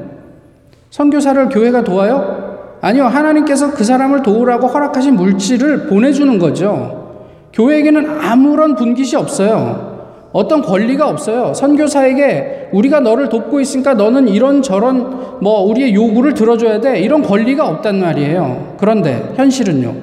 [0.97, 2.79] 선교사를 교회가 도와요?
[2.81, 3.05] 아니요.
[3.05, 7.19] 하나님께서 그 사람을 도우라고 허락하신 물질을 보내주는 거죠.
[7.53, 10.31] 교회에게는 아무런 분깃이 없어요.
[10.33, 11.53] 어떤 권리가 없어요.
[11.53, 16.99] 선교사에게 우리가 너를 돕고 있으니까 너는 이런 저런 뭐 우리의 요구를 들어줘야 돼.
[17.01, 18.77] 이런 권리가 없단 말이에요.
[18.79, 19.95] 그런데 현실은요.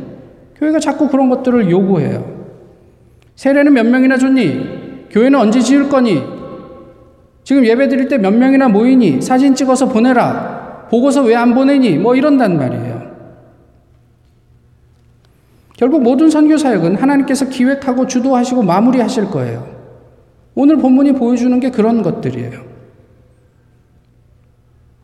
[0.60, 2.24] 교회가 자꾸 그런 것들을 요구해요.
[3.36, 5.08] 세례는 몇 명이나 줬니?
[5.10, 6.22] 교회는 언제 지을 거니?
[7.44, 9.24] 지금 예배 드릴 때 몇 명이나 모이니?
[9.24, 10.63] 사진 찍어서 보내라.
[10.94, 11.98] 보고서 왜 안 보내니?
[11.98, 13.02] 뭐 이런단 말이에요.
[15.76, 19.68] 결국 모든 선교 사역은 하나님께서 기획하고 주도하시고 마무리하실 거예요.
[20.54, 22.62] 오늘 본문이 보여주는 게 그런 것들이에요.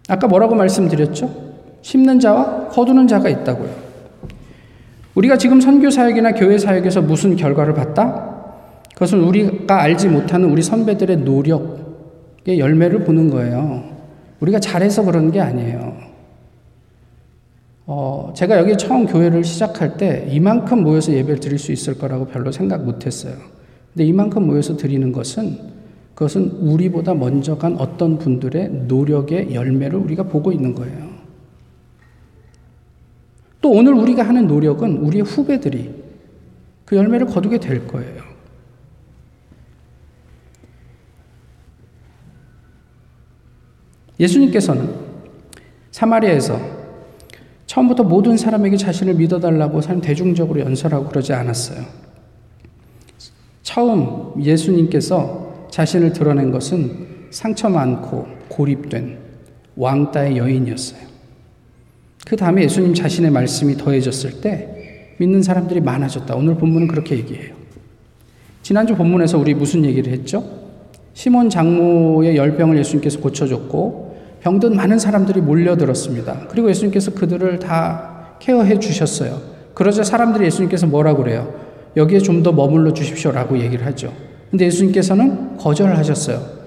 [0.09, 1.33] 아까 뭐라고 말씀드렸죠?
[1.81, 3.71] 심는 자와 거두는 자가 있다고요.
[5.15, 8.45] 우리가 지금 선교 사역이나 교회 사역에서 무슨 결과를 봤다?
[8.93, 13.98] 그것은 우리가 알지 못하는 우리 선배들의 노력의 열매를 보는 거예요.
[14.39, 15.97] 우리가 잘해서 그런 게 아니에요.
[17.85, 22.51] 어, 제가 여기 처음 교회를 시작할 때 이만큼 모여서 예배를 드릴 수 있을 거라고 별로
[22.51, 23.33] 생각 못 했어요.
[23.93, 25.57] 근데 이만큼 모여서 드리는 것은
[26.13, 31.09] 그것은 우리보다 먼저 간 어떤 분들의 노력의 열매를 우리가 보고 있는 거예요.
[33.61, 35.89] 또 오늘 우리가 하는 노력은 우리의 후배들이
[36.85, 38.28] 그 열매를 거두게 될 거예요.
[44.19, 44.89] 예수님께서는
[45.91, 46.59] 사마리아에서
[47.65, 51.85] 처음부터 모든 사람에게 자신을 믿어달라고 사람 대중적으로 연설하고 그러지 않았어요.
[53.61, 59.19] 처음 예수님께서 자신을 드러낸 것은 상처 많고 고립된
[59.75, 60.99] 왕따의 여인이었어요.
[62.25, 66.35] 그 다음에 예수님 자신의 말씀이 더해졌을 때 믿는 사람들이 많아졌다.
[66.35, 67.55] 오늘 본문은 그렇게 얘기해요.
[68.63, 70.43] 지난주 본문에서 우리 무슨 얘기를 했죠?
[71.13, 74.08] 시몬 장모의 열병을 예수님께서 고쳐줬고
[74.41, 76.47] 병든 많은 사람들이 몰려들었습니다.
[76.49, 79.37] 그리고 예수님께서 그들을 다 케어해 주셨어요.
[79.73, 81.53] 그러자 사람들이 예수님께서 뭐라고 그래요?
[81.97, 84.13] 여기에 좀 더 머물러 주십시오라고 얘기를 하죠.
[84.49, 86.59] 근데 예수님께서는 거절하셨어요.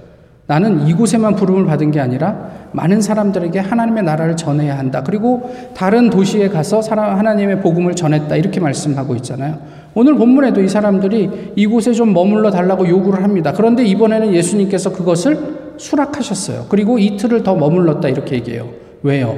[0.46, 5.02] 나는 이곳에만 부름을 받은 게 아니라 많은 사람들에게 하나님의 나라를 전해야 한다.
[5.04, 8.36] 그리고 다른 도시에 가서 사람, 하나님의 복음을 전했다.
[8.36, 9.58] 이렇게 말씀하고 있잖아요.
[9.94, 13.52] 오늘 본문에도 이 사람들이 이곳에 좀 머물러 달라고 요구를 합니다.
[13.54, 16.66] 그런데 이번에는 예수님께서 그것을 수락하셨어요.
[16.68, 18.08] 그리고 이틀을 더 머물렀다.
[18.08, 18.72] 이렇게 얘기해요.
[19.02, 19.36] 왜요?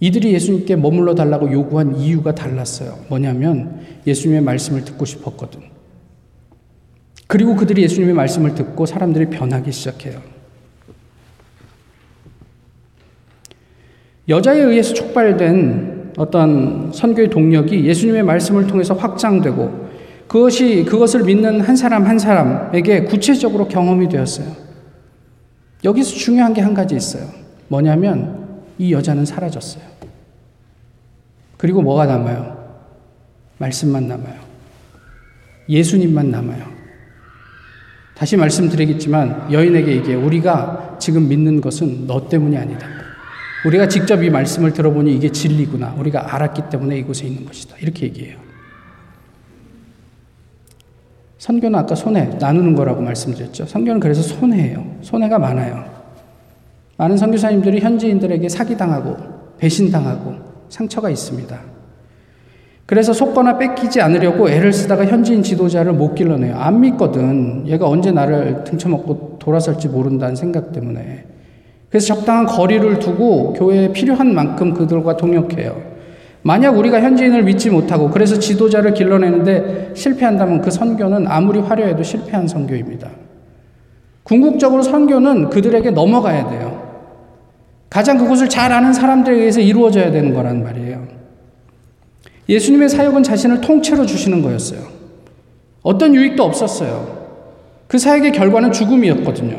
[0.00, 2.98] 이들이 예수님께 머물러 달라고 요구한 이유가 달랐어요.
[3.08, 5.60] 뭐냐면 예수님의 말씀을 듣고 싶었거든.
[7.26, 10.20] 그리고 그들이 예수님의 말씀을 듣고 사람들이 변하기 시작해요.
[14.28, 19.90] 여자에 의해서 촉발된 어떤 선교의 동력이 예수님의 말씀을 통해서 확장되고
[20.26, 24.71] 그것이 그것을 믿는 한 사람 한 사람에게 구체적으로 경험이 되었어요.
[25.84, 27.28] 여기서 중요한 게 한 가지 있어요.
[27.68, 29.82] 뭐냐면 이 여자는 사라졌어요.
[31.56, 32.60] 그리고 뭐가 남아요?
[33.58, 34.40] 말씀만 남아요.
[35.68, 36.64] 예수님만 남아요.
[38.14, 42.86] 다시 말씀드리겠지만 여인에게 얘기해 우리가 지금 믿는 것은 너 때문이 아니다.
[43.66, 45.94] 우리가 직접 이 말씀을 들어보니 이게 진리구나.
[45.98, 47.76] 우리가 알았기 때문에 이곳에 있는 것이다.
[47.78, 48.38] 이렇게 얘기해요.
[51.42, 53.66] 선교는 아까 손해, 나누는 거라고 말씀드렸죠.
[53.66, 54.84] 선교는 그래서 손해예요.
[55.00, 55.82] 손해가 많아요.
[56.98, 59.16] 많은 선교사님들이 현지인들에게 사기당하고
[59.58, 60.36] 배신당하고
[60.68, 61.58] 상처가 있습니다.
[62.86, 66.54] 그래서 속거나 뺏기지 않으려고 애를 쓰다가 현지인 지도자를 못 길러내요.
[66.54, 67.66] 안 믿거든.
[67.66, 71.24] 얘가 언제 나를 등쳐먹고 돌아설지 모른다는 생각 때문에.
[71.88, 75.91] 그래서 적당한 거리를 두고 교회에 필요한 만큼 그들과 동역해요.
[76.42, 83.10] 만약 우리가 현지인을 믿지 못하고 그래서 지도자를 길러내는데 실패한다면 그 선교는 아무리 화려해도 실패한 선교입니다.
[84.24, 86.82] 궁극적으로 선교는 그들에게 넘어가야 돼요.
[87.88, 91.06] 가장 그곳을 잘 아는 사람들에 의해서 이루어져야 되는 거란 말이에요.
[92.48, 94.80] 예수님의 사역은 자신을 통째로 주시는 거였어요.
[95.82, 97.22] 어떤 유익도 없었어요.
[97.86, 99.58] 그 사역의 결과는 죽음이었거든요.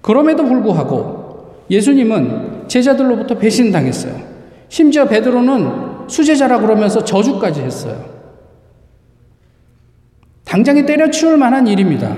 [0.00, 4.35] 그럼에도 불구하고 예수님은 제자들로부터 배신당했어요.
[4.68, 8.04] 심지어 베드로는 수제자라 그러면서 저주까지 했어요.
[10.44, 12.16] 당장에 때려치울 만한 일입니다.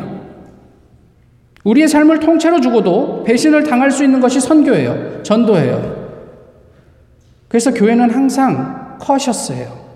[1.65, 5.23] 우리의 삶을 통째로 죽어도 배신을 당할 수 있는 것이 선교예요.
[5.23, 5.99] 전도예요.
[7.49, 9.89] 그래서 교회는 항상 커셨어요.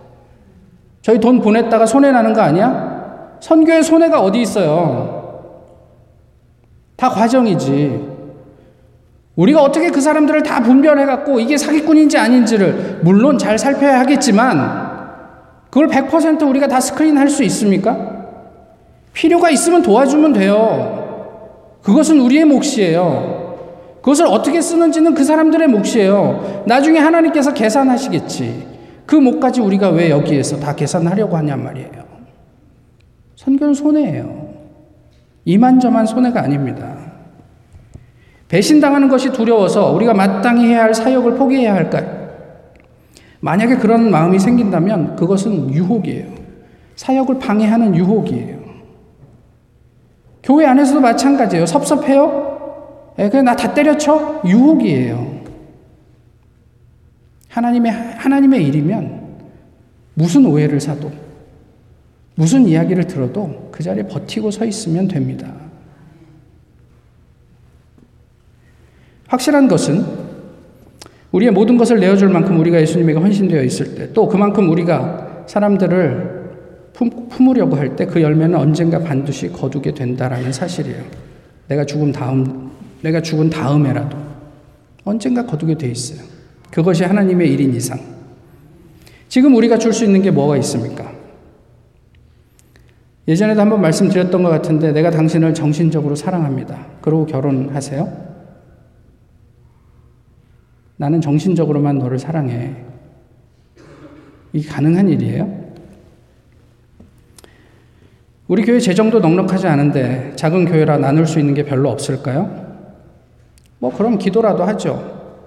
[1.02, 3.38] 저희 돈 보냈다가 손해나는 거 아니야?
[3.40, 5.22] 선교의 손해가 어디 있어요?
[6.96, 8.11] 다 과정이지.
[9.36, 14.92] 우리가 어떻게 그 사람들을 다 분별해갖고 이게 사기꾼인지 아닌지를 물론 잘 살펴야 하겠지만
[15.70, 18.12] 그걸 100% 우리가 다 스크린 할 수 있습니까?
[19.14, 21.78] 필요가 있으면 도와주면 돼요.
[21.82, 23.96] 그것은 우리의 몫이에요.
[24.02, 26.64] 그것을 어떻게 쓰는지는 그 사람들의 몫이에요.
[26.66, 28.66] 나중에 하나님께서 계산하시겠지.
[29.06, 32.02] 그 몫까지 우리가 왜 여기에서 다 계산하려고 하냔 말이에요.
[33.36, 34.48] 선교는 손해예요.
[35.44, 36.96] 이만저만 손해가 아닙니다.
[38.52, 42.28] 배신당하는 것이 두려워서 우리가 마땅히 해야 할 사역을 포기해야 할까요?
[43.40, 46.26] 만약에 그런 마음이 생긴다면 그것은 유혹이에요.
[46.96, 48.58] 사역을 방해하는 유혹이에요.
[50.42, 51.64] 교회 안에서도 마찬가지예요.
[51.64, 53.14] 섭섭해요?
[53.18, 54.42] 예, 그냥 나 다 때려쳐?
[54.44, 55.40] 유혹이에요.
[57.48, 59.28] 하나님의, 하나님의 일이면
[60.12, 61.10] 무슨 오해를 사도,
[62.34, 65.61] 무슨 이야기를 들어도 그 자리에 버티고 서 있으면 됩니다.
[69.32, 70.04] 확실한 것은
[71.32, 76.42] 우리의 모든 것을 내어줄 만큼 우리가 예수님에게 헌신되어 있을 때, 또 그만큼 우리가 사람들을
[76.92, 81.02] 품, 품으려고 할 때 그 열매는 언젠가 반드시 거두게 된다라는 사실이에요.
[81.68, 84.18] 내가 죽은 다음, 내가 죽은 다음에라도
[85.04, 86.20] 언젠가 거두게 돼 있어요.
[86.70, 87.98] 그것이 하나님의 일인 이상.
[89.30, 91.10] 지금 우리가 줄 수 있는 게 뭐가 있습니까?
[93.26, 96.84] 예전에도 한번 말씀드렸던 것 같은데 내가 당신을 정신적으로 사랑합니다.
[97.00, 98.31] 그러고 결혼하세요?
[101.02, 102.76] 나는 정신적으로만 너를 사랑해.
[104.52, 105.72] 이게 가능한 일이에요?
[108.46, 112.86] 우리 교회 재정도 넉넉하지 않은데 작은 교회라 나눌 수 있는 게 별로 없을까요?
[113.80, 115.42] 뭐 그럼 기도라도 하죠.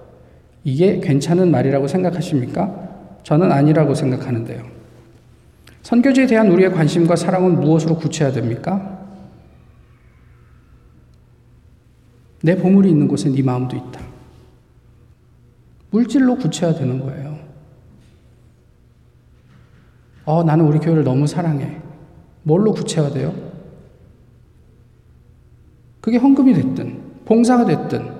[0.62, 2.90] 이게 괜찮은 말이라고 생각하십니까?
[3.22, 4.62] 저는 아니라고 생각하는데요.
[5.80, 9.06] 선교지에 대한 우리의 관심과 사랑은 무엇으로 구체화됩니까?
[12.42, 14.05] 내 보물이 있는 곳에 네 마음도 있다.
[15.90, 17.38] 물질로 구체화되는 거예요.
[20.24, 21.78] 어, 나는 우리 교회를 너무 사랑해.
[22.42, 23.34] 뭘로 구체화돼요?
[26.00, 28.16] 그게 헌금이 됐든, 봉사가 됐든,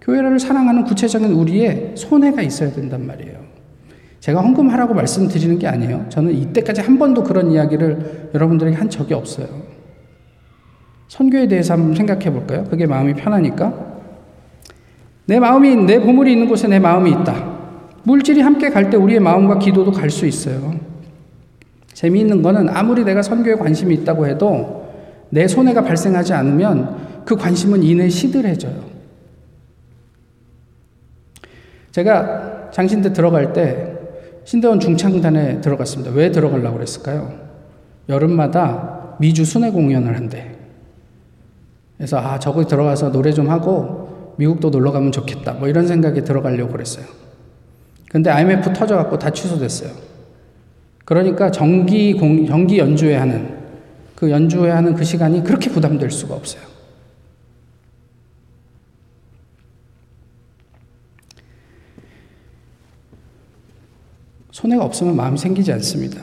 [0.00, 3.40] 교회를 사랑하는 구체적인 우리의 손해가 있어야 된단 말이에요.
[4.20, 6.06] 제가 헌금하라고 말씀드리는 게 아니에요.
[6.08, 9.48] 저는 이때까지 한 번도 그런 이야기를 여러분들에게 한 적이 없어요.
[11.08, 12.64] 선교에 대해서 한번 생각해 볼까요?
[12.64, 13.91] 그게 마음이 편하니까.
[15.26, 17.52] 내 마음이, 내 보물이 있는 곳에 내 마음이 있다.
[18.04, 20.74] 물질이 함께 갈 때 우리의 마음과 기도도 갈 수 있어요.
[21.92, 24.90] 재미있는 거는 아무리 내가 선교에 관심이 있다고 해도
[25.30, 28.92] 내 손해가 발생하지 않으면 그 관심은 이내 시들해져요.
[31.92, 33.92] 제가 장신대 들어갈 때
[34.44, 36.10] 신대원 중창단에 들어갔습니다.
[36.12, 37.32] 왜 들어가려고 그랬을까요?
[38.08, 40.56] 여름마다 미주 순회 공연을 한대.
[41.96, 44.01] 그래서 아, 저기 들어가서 노래 좀 하고
[44.42, 45.52] 미국도 놀러 가면 좋겠다.
[45.54, 47.06] 뭐 이런 생각에 들어가려고 그랬어요.
[48.10, 49.92] 근데 IMF 터져갖고 다 취소됐어요.
[51.04, 53.62] 그러니까 정기 공, 정기 연주회 하는
[54.16, 56.62] 그 연주회 하는 그 시간이 그렇게 부담될 수가 없어요.
[64.50, 66.20] 손해가 없으면 마음이 생기지 않습니다.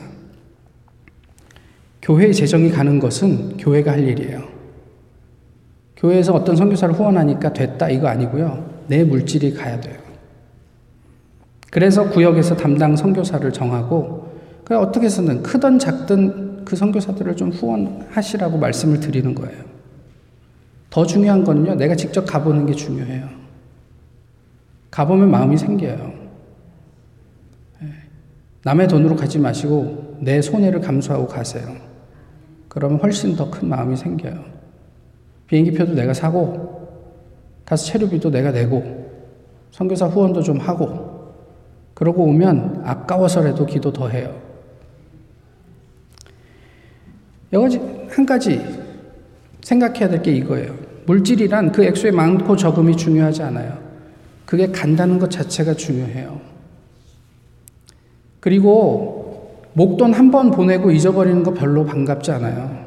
[2.02, 4.49] 교회의 재정이 가는 것은 교회가 할 일이에요.
[6.00, 8.64] 교회에서 어떤 선교사를 후원하니까 됐다 이거 아니고요.
[8.88, 9.98] 내 물질이 가야 돼요.
[11.70, 14.28] 그래서 구역에서 담당 선교사를 정하고
[14.64, 19.62] 그 어떻게 해서는 크든 작든 그 선교사들을 좀 후원하시라고 말씀을 드리는 거예요.
[20.88, 21.74] 더 중요한 거는요.
[21.74, 23.28] 내가 직접 가보는 게 중요해요.
[24.90, 26.12] 가보면 마음이 생겨요.
[28.64, 31.76] 남의 돈으로 가지 마시고 내 손해를 감수하고 가세요.
[32.68, 34.59] 그러면 훨씬 더 큰 마음이 생겨요.
[35.50, 36.88] 비행기표도 내가 사고,
[37.66, 39.10] 가서 체류비도 내가 내고,
[39.72, 41.34] 선교사 후원도 좀 하고,
[41.94, 44.32] 그러고 오면 아까워서라도 기도 더 해요.
[47.52, 48.64] 여가지 한 가지
[49.62, 50.72] 생각해야 될 게 이거예요.
[51.06, 53.76] 물질이란 그 액수의 많고 적음이 중요하지 않아요.
[54.46, 56.40] 그게 간다는 것 자체가 중요해요.
[58.38, 62.86] 그리고 목돈 한 번 보내고 잊어버리는 거 별로 반갑지 않아요.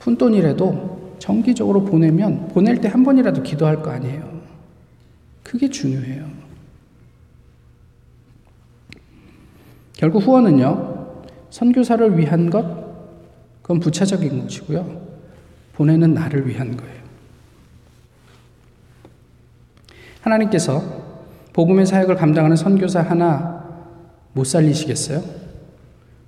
[0.00, 4.40] 푼돈이라도 정기적으로 보내면 보낼 때 한 번이라도 기도할 거 아니에요.
[5.42, 6.26] 그게 중요해요.
[9.94, 12.64] 결국 후원은요, 선교사를 위한 것,
[13.62, 15.08] 그건 부차적인 것이고요.
[15.74, 16.98] 보내는 나를 위한 거예요.
[20.20, 20.82] 하나님께서
[21.52, 23.64] 복음의 사역을 감당하는 선교사 하나
[24.32, 25.22] 못 살리시겠어요?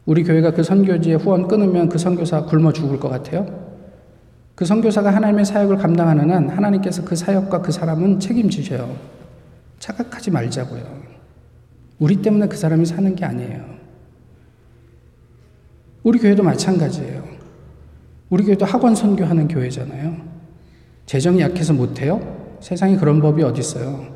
[0.06, 3.69] 우리 교회가 그 선교지에 후원 끊으면 그 선교사 굶어 죽을 것 같아요?
[4.60, 8.94] 그 선교사가 하나님의 사역을 감당하는 한 하나님께서 그 사역과 그 사람은 책임지셔요.
[9.78, 10.82] 착각하지 말자고요.
[11.98, 13.64] 우리 때문에 그 사람이 사는 게 아니에요.
[16.02, 17.24] 우리 교회도 마찬가지예요.
[18.28, 20.16] 우리 교회도 학원 선교하는 교회잖아요.
[21.06, 22.20] 재정이 약해서 못해요?
[22.60, 24.14] 세상에 그런 법이 어디 있어요?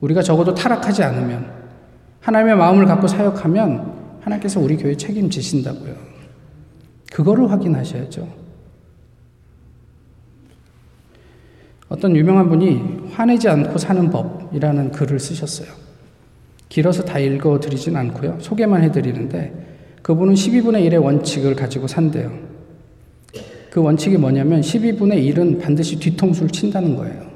[0.00, 1.52] 우리가 적어도 타락하지 않으면
[2.20, 5.94] 하나님의 마음을 갖고 사역하면 하나님께서 우리 교회 책임지신다고요.
[7.12, 8.45] 그거를 확인하셔야죠.
[11.88, 15.68] 어떤 유명한 분이 화내지 않고 사는 법이라는 글을 쓰셨어요.
[16.68, 18.38] 길어서 다 읽어 드리진 않고요.
[18.40, 19.52] 소개만 해 드리는데
[20.02, 22.32] 그분은 12분의 1의 원칙을 가지고 산대요.
[23.70, 27.26] 그 원칙이 뭐냐면 12분의 1은 반드시 뒤통수를 친다는 거예요.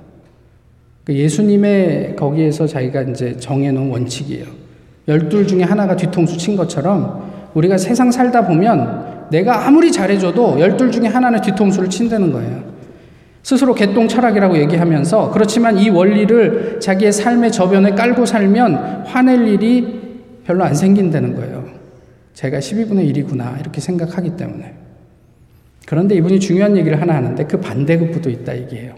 [1.05, 4.47] 그 예수님의 거기에서 자기가 이제 정해놓은 원칙이에요.
[5.09, 11.07] 열둘 중에 하나가 뒤통수 친 것처럼 우리가 세상 살다 보면 내가 아무리 잘해줘도 열둘 중에
[11.07, 12.63] 하나는 뒤통수를 친다는 거예요.
[13.43, 20.01] 스스로 개똥 철학이라고 얘기하면서 그렇지만 이 원리를 자기의 삶의 저변에 깔고 살면 화낼 일이
[20.45, 21.65] 별로 안 생긴다는 거예요.
[22.35, 24.75] 제가 12분의 1이구나 이렇게 생각하기 때문에.
[25.87, 28.95] 그런데 이분이 중요한 얘기를 하나 하는데 그 반대급부도 있다 얘기해요.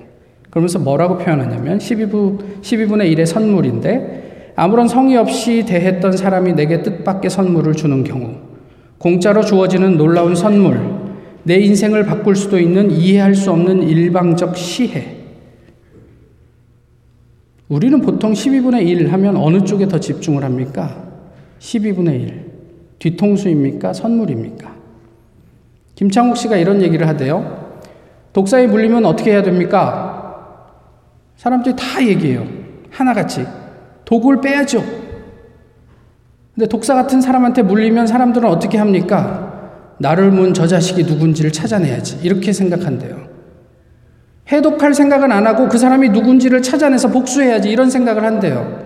[0.50, 7.72] 그러면서 뭐라고 표현하냐면 12분, 12분의 1의 선물인데 아무런 성의 없이 대했던 사람이 내게 뜻밖의 선물을
[7.72, 8.34] 주는 경우,
[8.98, 11.01] 공짜로 주어지는 놀라운 선물,
[11.44, 15.16] 내 인생을 바꿀 수도 있는 이해할 수 없는 일방적 시해.
[17.68, 21.04] 우리는 보통 12분의 1 하면 어느 쪽에 더 집중을 합니까?
[21.58, 22.52] 12분의 1.
[22.98, 23.92] 뒤통수입니까?
[23.92, 24.72] 선물입니까?
[25.94, 27.80] 김창욱 씨가 이런 얘기를 하대요.
[28.32, 30.68] 독사에 물리면 어떻게 해야 됩니까?
[31.36, 32.46] 사람들이 다 얘기해요.
[32.90, 33.44] 하나같이.
[34.04, 34.84] 도구를 빼야죠.
[36.54, 39.51] 근데 독사 같은 사람한테 물리면 사람들은 어떻게 합니까?
[40.02, 42.18] 나를 문 저 자식이 누군지를 찾아내야지.
[42.22, 43.28] 이렇게 생각한대요.
[44.50, 47.70] 해독할 생각은 안 하고 그 사람이 누군지를 찾아내서 복수해야지.
[47.70, 48.82] 이런 생각을 한대요.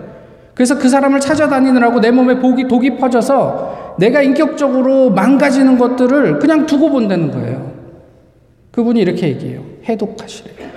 [0.53, 6.91] 그래서 그 사람을 찾아다니느라고 내 몸에 독이, 독이 퍼져서 내가 인격적으로 망가지는 것들을 그냥 두고
[6.91, 7.73] 본다는 거예요.
[8.71, 9.63] 그분이 이렇게 얘기해요.
[9.85, 10.67] 해독하시래요.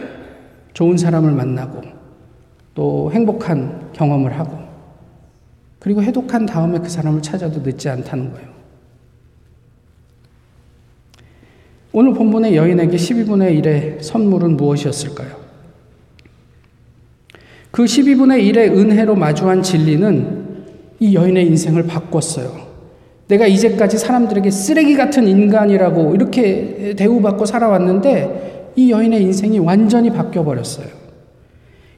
[0.72, 1.82] 좋은 사람을 만나고
[2.74, 4.58] 또 행복한 경험을 하고
[5.78, 8.59] 그리고 해독한 다음에 그 사람을 찾아도 늦지 않다는 거예요.
[11.92, 15.40] 오늘 본문의 여인에게 12분의 1의 선물은 무엇이었을까요?
[17.72, 20.40] 그 12분의 1의 은혜로 마주한 진리는
[21.00, 22.68] 이 여인의 인생을 바꿨어요.
[23.26, 30.86] 내가 이제까지 사람들에게 쓰레기 같은 인간이라고 이렇게 대우받고 살아왔는데 이 여인의 인생이 완전히 바뀌어버렸어요.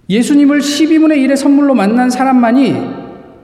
[0.08, 2.74] 예수님을 12분의 1의 선물로 만난 사람만이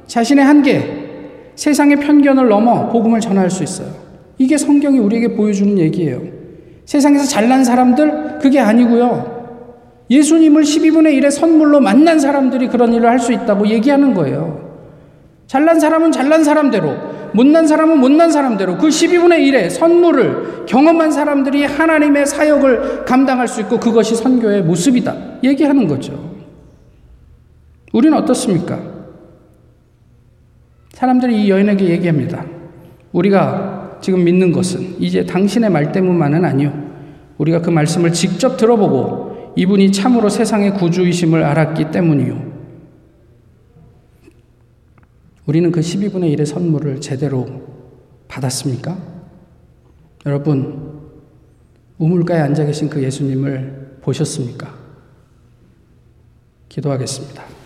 [0.06, 3.90] 자신의 한계, 세상의 편견을 넘어 복음을 전할 수 있어요.
[4.38, 6.37] 이게 성경이 우리에게 보여주는 얘기예요.
[6.88, 10.06] 세상에서 잘난 사람들, 그게 아니고요.
[10.08, 14.72] 예수님을 12분의 1의 선물로 만난 사람들이 그런 일을 할 수 있다고 얘기하는 거예요.
[15.46, 16.96] 잘난 사람은 잘난 사람대로,
[17.34, 23.78] 못난 사람은 못난 사람대로 그 12분의 1의 선물을 경험한 사람들이 하나님의 사역을 감당할 수 있고
[23.78, 25.14] 그것이 선교의 모습이다.
[25.44, 26.18] 얘기하는 거죠.
[27.92, 28.80] 우리는 어떻습니까?
[30.94, 32.46] 사람들이 이 여인에게 얘기합니다.
[33.12, 33.67] 우리가
[34.00, 36.72] 지금 믿는 것은 이제 당신의 말 때문만은 아니요.
[37.38, 42.58] 우리가 그 말씀을 직접 들어보고 이분이 참으로 세상의 구주이심을 알았기 때문이요.
[45.46, 47.46] 우리는 그 12분의 1의 선물을 제대로
[48.28, 48.98] 받았습니까?
[50.26, 51.00] 여러분,
[51.96, 54.74] 우물가에 앉아 계신 그 예수님을 보셨습니까?
[56.68, 57.57] 기도하겠습니다.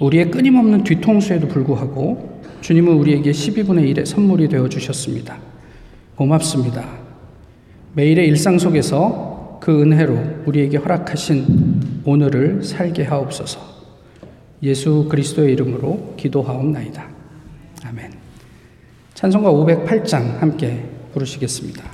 [0.00, 5.38] 우리의 끊임없는 뒤통수에도 불구하고 주님은 우리에게 12분의 1의 선물이 되어 주셨습니다.
[6.16, 6.84] 고맙습니다.
[7.94, 13.76] 매일의 일상 속에서 그 은혜로 우리에게 허락하신 오늘을 살게 하옵소서.
[14.62, 17.06] 예수 그리스도의 이름으로 기도하옵나이다.
[17.84, 18.12] 아멘.
[19.14, 21.84] 찬송가 508장 함께 부르시겠습니다.